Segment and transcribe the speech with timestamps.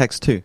[0.00, 0.42] Text 2.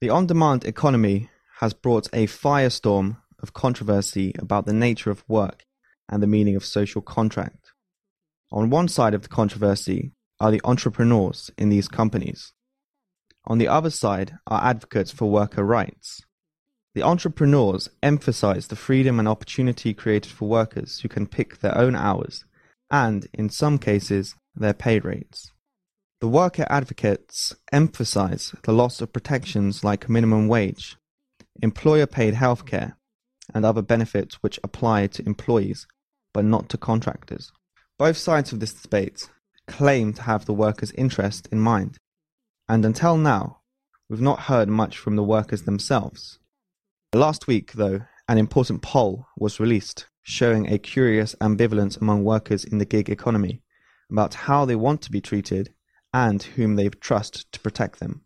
[0.00, 1.28] The on demand economy
[1.58, 5.66] has brought a firestorm of controversy about the nature of work
[6.08, 7.72] and the meaning of social contract.
[8.50, 12.54] On one side of the controversy are the entrepreneurs in these companies.
[13.44, 16.22] On the other side are advocates for worker rights.
[16.94, 21.94] The entrepreneurs emphasize the freedom and opportunity created for workers who can pick their own
[21.94, 22.46] hours
[22.90, 25.52] and, in some cases, their pay rates.
[26.22, 30.96] The worker advocates emphasize the loss of protections like minimum wage,
[31.60, 32.94] employer paid healthcare,
[33.52, 35.88] and other benefits which apply to employees
[36.32, 37.50] but not to contractors.
[37.98, 39.30] Both sides of this debate
[39.66, 41.98] claim to have the workers' interest in mind,
[42.68, 43.62] and until now,
[44.08, 46.38] we've not heard much from the workers themselves.
[47.12, 52.78] Last week, though, an important poll was released showing a curious ambivalence among workers in
[52.78, 53.60] the gig economy
[54.08, 55.74] about how they want to be treated
[56.12, 58.22] and whom they trust to protect them.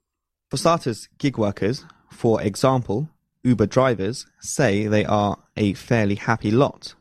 [0.51, 3.11] For starters, gig workers, for example,
[3.45, 6.95] Uber drivers, say they are a fairly happy lot.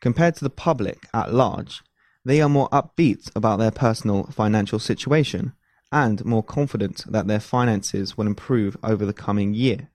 [0.00, 1.82] Compared to the public at large,
[2.24, 5.52] they are more upbeat about their personal financial situation
[5.92, 9.90] and more confident that their finances will improve over the coming year.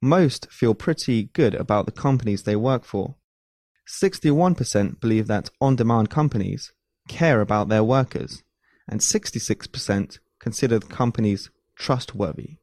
[0.00, 3.16] Most feel pretty good about the companies they work for.
[3.88, 6.72] 61% believe that on demand companies
[7.08, 8.42] care about their workers,
[8.88, 12.56] and 66% consider the companies trustworthy.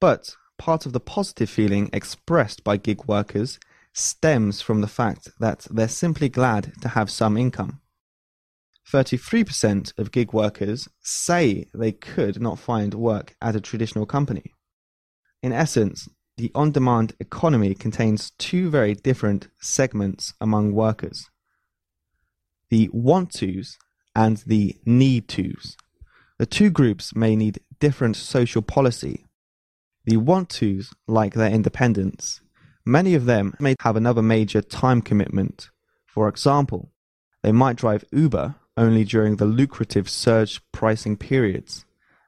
[0.00, 3.58] But part of the positive feeling expressed by gig workers
[3.92, 7.80] stems from the fact that they're simply glad to have some income.
[8.90, 14.54] 33% of gig workers say they could not find work at a traditional company.
[15.42, 21.28] In essence, the on demand economy contains two very different segments among workers
[22.70, 23.78] the want tos
[24.18, 25.76] and the need tos.
[26.38, 29.24] The two groups may need different social policy.
[30.06, 32.40] The want tos like their independence.
[32.84, 35.70] Many of them may have another major time commitment.
[36.04, 36.90] For example,
[37.44, 41.84] they might drive Uber only during the lucrative surge pricing periods.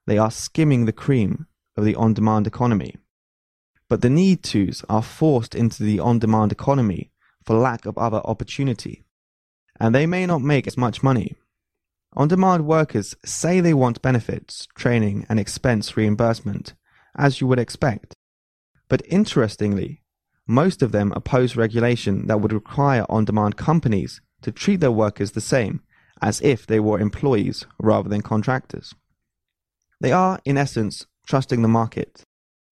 [0.07, 2.95] They are skimming the cream of the on demand economy.
[3.89, 7.11] But the need tos are forced into the on demand economy
[7.45, 9.03] for lack of other opportunity.
[9.81, 11.35] And they may not make as much money.
[12.15, 16.75] On demand workers say they want benefits, training, and expense reimbursement,
[17.17, 18.15] as you would expect.
[18.89, 20.03] But interestingly,
[20.47, 25.33] most of them oppose regulation that would require on demand companies to treat their workers
[25.33, 25.83] the same
[26.21, 28.95] as if they were employees rather than contractors.
[30.01, 32.25] They are, in essence, trusting the market.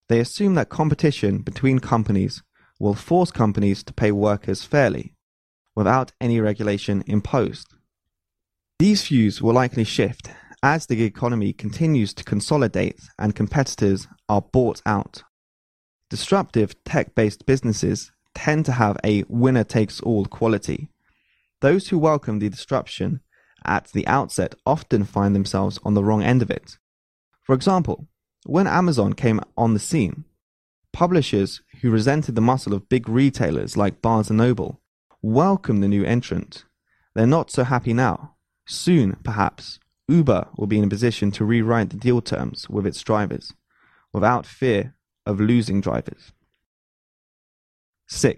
[0.09, 2.43] They assume that competition between companies
[2.79, 5.15] will force companies to pay workers fairly,
[5.75, 7.73] without any regulation imposed.
[8.79, 10.29] These views will likely shift
[10.63, 15.23] as the economy continues to consolidate and competitors are bought out.
[16.09, 20.87] Disruptive tech based businesses tend to have a winner takes all quality.
[21.59, 23.19] Those who welcome the disruption
[23.65, 26.77] at the outset often find themselves on the wrong end of it.
[27.41, 28.07] For example,
[28.45, 30.23] when Amazon came on the scene,
[30.93, 34.79] publishers who resented the muscle of big retailers like Barnes & Noble
[35.21, 36.63] welcomed the new entrant.
[37.13, 38.35] They're not so happy now.
[38.71, 43.01] Soon, perhaps, Uber will be in a position to rewrite the deal terms with its
[43.01, 43.51] drivers
[44.13, 44.93] without fear
[45.25, 46.33] of losing drivers.
[48.09, 48.37] 6.